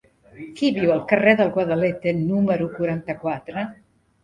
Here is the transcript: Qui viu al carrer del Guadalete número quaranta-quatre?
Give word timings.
Qui 0.61 0.69
viu 0.77 0.93
al 0.93 1.03
carrer 1.11 1.35
del 1.43 1.51
Guadalete 1.59 2.15
número 2.23 2.73
quaranta-quatre? 2.81 3.71